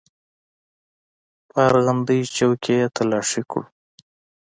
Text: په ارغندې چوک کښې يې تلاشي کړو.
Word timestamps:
په 1.49 1.57
ارغندې 1.67 2.17
چوک 2.35 2.53
کښې 2.63 2.75
يې 2.79 2.87
تلاشي 2.95 3.41
کړو. 3.49 3.63